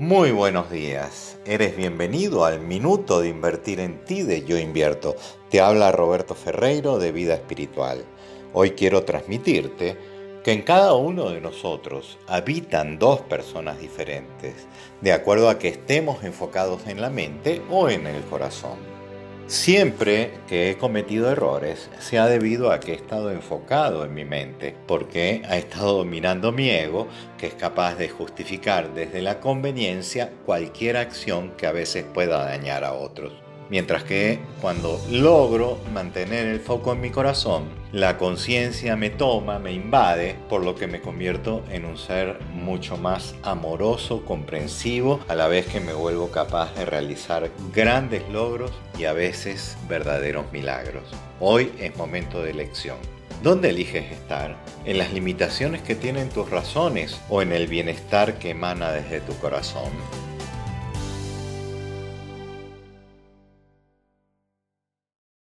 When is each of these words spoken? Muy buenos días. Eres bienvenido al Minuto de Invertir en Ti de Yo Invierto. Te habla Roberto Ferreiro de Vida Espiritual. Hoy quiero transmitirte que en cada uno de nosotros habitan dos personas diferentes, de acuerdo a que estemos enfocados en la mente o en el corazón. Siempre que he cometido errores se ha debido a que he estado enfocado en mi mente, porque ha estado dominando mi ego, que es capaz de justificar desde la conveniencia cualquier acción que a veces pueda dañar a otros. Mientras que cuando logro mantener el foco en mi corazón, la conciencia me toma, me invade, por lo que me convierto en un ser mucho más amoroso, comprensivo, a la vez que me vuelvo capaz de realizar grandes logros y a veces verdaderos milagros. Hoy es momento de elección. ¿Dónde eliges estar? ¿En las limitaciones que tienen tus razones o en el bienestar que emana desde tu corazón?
Muy 0.00 0.30
buenos 0.30 0.70
días. 0.70 1.40
Eres 1.44 1.76
bienvenido 1.76 2.44
al 2.44 2.60
Minuto 2.60 3.20
de 3.20 3.30
Invertir 3.30 3.80
en 3.80 4.04
Ti 4.04 4.22
de 4.22 4.44
Yo 4.44 4.56
Invierto. 4.56 5.16
Te 5.50 5.60
habla 5.60 5.90
Roberto 5.90 6.36
Ferreiro 6.36 7.00
de 7.00 7.10
Vida 7.10 7.34
Espiritual. 7.34 8.04
Hoy 8.52 8.70
quiero 8.70 9.02
transmitirte 9.02 9.98
que 10.44 10.52
en 10.52 10.62
cada 10.62 10.94
uno 10.94 11.30
de 11.30 11.40
nosotros 11.40 12.16
habitan 12.28 13.00
dos 13.00 13.22
personas 13.22 13.80
diferentes, 13.80 14.68
de 15.00 15.12
acuerdo 15.12 15.48
a 15.50 15.58
que 15.58 15.66
estemos 15.66 16.22
enfocados 16.22 16.86
en 16.86 17.00
la 17.00 17.10
mente 17.10 17.60
o 17.68 17.88
en 17.88 18.06
el 18.06 18.22
corazón. 18.22 18.97
Siempre 19.48 20.32
que 20.46 20.68
he 20.68 20.76
cometido 20.76 21.30
errores 21.30 21.88
se 22.00 22.18
ha 22.18 22.26
debido 22.26 22.70
a 22.70 22.80
que 22.80 22.92
he 22.92 22.94
estado 22.94 23.30
enfocado 23.30 24.04
en 24.04 24.12
mi 24.12 24.26
mente, 24.26 24.76
porque 24.86 25.40
ha 25.48 25.56
estado 25.56 25.96
dominando 25.96 26.52
mi 26.52 26.68
ego, 26.68 27.08
que 27.38 27.46
es 27.46 27.54
capaz 27.54 27.94
de 27.94 28.10
justificar 28.10 28.92
desde 28.92 29.22
la 29.22 29.40
conveniencia 29.40 30.30
cualquier 30.44 30.98
acción 30.98 31.52
que 31.56 31.66
a 31.66 31.72
veces 31.72 32.04
pueda 32.04 32.44
dañar 32.44 32.84
a 32.84 32.92
otros. 32.92 33.47
Mientras 33.70 34.02
que 34.02 34.38
cuando 34.62 34.98
logro 35.10 35.78
mantener 35.92 36.46
el 36.46 36.60
foco 36.60 36.92
en 36.92 37.02
mi 37.02 37.10
corazón, 37.10 37.64
la 37.92 38.16
conciencia 38.16 38.96
me 38.96 39.10
toma, 39.10 39.58
me 39.58 39.72
invade, 39.72 40.36
por 40.48 40.64
lo 40.64 40.74
que 40.74 40.86
me 40.86 41.02
convierto 41.02 41.62
en 41.70 41.84
un 41.84 41.98
ser 41.98 42.38
mucho 42.54 42.96
más 42.96 43.34
amoroso, 43.42 44.24
comprensivo, 44.24 45.20
a 45.28 45.34
la 45.34 45.48
vez 45.48 45.66
que 45.66 45.80
me 45.80 45.92
vuelvo 45.92 46.30
capaz 46.30 46.74
de 46.76 46.86
realizar 46.86 47.50
grandes 47.74 48.26
logros 48.30 48.72
y 48.98 49.04
a 49.04 49.12
veces 49.12 49.76
verdaderos 49.86 50.50
milagros. 50.50 51.04
Hoy 51.38 51.70
es 51.78 51.94
momento 51.96 52.42
de 52.42 52.50
elección. 52.50 52.96
¿Dónde 53.42 53.70
eliges 53.70 54.10
estar? 54.10 54.56
¿En 54.84 54.98
las 54.98 55.12
limitaciones 55.12 55.82
que 55.82 55.94
tienen 55.94 56.30
tus 56.30 56.50
razones 56.50 57.20
o 57.28 57.42
en 57.42 57.52
el 57.52 57.68
bienestar 57.68 58.38
que 58.38 58.50
emana 58.50 58.90
desde 58.92 59.20
tu 59.20 59.36
corazón? 59.38 59.92